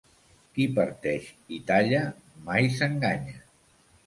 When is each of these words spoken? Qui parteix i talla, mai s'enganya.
Qui 0.53 0.65
parteix 0.79 1.27
i 1.57 1.59
talla, 1.67 2.01
mai 2.49 2.71
s'enganya. 2.79 3.39